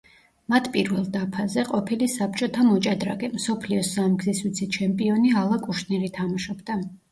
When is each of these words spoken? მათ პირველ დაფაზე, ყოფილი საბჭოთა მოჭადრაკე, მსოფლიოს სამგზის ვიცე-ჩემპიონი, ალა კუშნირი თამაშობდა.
მათ 0.51 0.69
პირველ 0.77 1.03
დაფაზე, 1.15 1.65
ყოფილი 1.67 2.07
საბჭოთა 2.13 2.65
მოჭადრაკე, 2.71 3.31
მსოფლიოს 3.35 3.93
სამგზის 3.99 4.43
ვიცე-ჩემპიონი, 4.49 5.37
ალა 5.45 5.63
კუშნირი 5.69 6.13
თამაშობდა. 6.19 6.83